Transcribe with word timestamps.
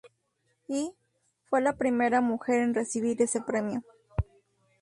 Y, 0.67 0.95
fue 1.45 1.61
la 1.61 1.73
primera 1.77 2.21
mujer 2.21 2.61
en 2.63 2.73
recibir 2.73 3.21
ese 3.21 3.39
premio. 3.39 3.83